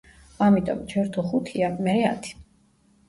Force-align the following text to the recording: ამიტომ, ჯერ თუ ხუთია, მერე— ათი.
ამიტომ, 0.45 0.79
ჯერ 0.93 1.11
თუ 1.17 1.27
ხუთია, 1.29 1.69
მერე— 1.89 2.03
ათი. 2.15 2.37